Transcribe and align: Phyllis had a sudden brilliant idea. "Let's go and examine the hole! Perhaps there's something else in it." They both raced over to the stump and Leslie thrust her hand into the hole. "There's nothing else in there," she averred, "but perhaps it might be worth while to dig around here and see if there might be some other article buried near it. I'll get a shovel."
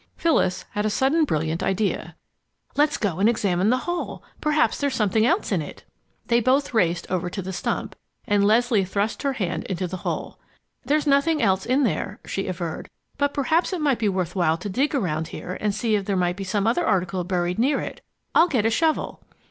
Phyllis 0.17 0.65
had 0.71 0.83
a 0.83 0.89
sudden 0.89 1.25
brilliant 1.25 1.61
idea. 1.61 2.15
"Let's 2.75 2.97
go 2.97 3.19
and 3.19 3.29
examine 3.29 3.69
the 3.69 3.77
hole! 3.85 4.23
Perhaps 4.41 4.79
there's 4.79 4.95
something 4.95 5.27
else 5.27 5.51
in 5.51 5.61
it." 5.61 5.83
They 6.25 6.39
both 6.39 6.73
raced 6.73 7.05
over 7.11 7.29
to 7.29 7.39
the 7.39 7.53
stump 7.53 7.95
and 8.25 8.43
Leslie 8.43 8.83
thrust 8.83 9.21
her 9.21 9.33
hand 9.33 9.63
into 9.65 9.85
the 9.87 9.97
hole. 9.97 10.39
"There's 10.83 11.05
nothing 11.05 11.39
else 11.39 11.67
in 11.67 11.83
there," 11.83 12.19
she 12.25 12.47
averred, 12.47 12.89
"but 13.19 13.31
perhaps 13.31 13.73
it 13.73 13.81
might 13.81 13.99
be 13.99 14.09
worth 14.09 14.35
while 14.35 14.57
to 14.57 14.69
dig 14.69 14.95
around 14.95 15.27
here 15.27 15.55
and 15.61 15.75
see 15.75 15.95
if 15.95 16.05
there 16.05 16.17
might 16.17 16.35
be 16.35 16.43
some 16.43 16.65
other 16.65 16.83
article 16.83 17.23
buried 17.23 17.59
near 17.59 17.79
it. 17.79 18.01
I'll 18.33 18.47
get 18.47 18.65
a 18.65 18.71
shovel." 18.71 19.23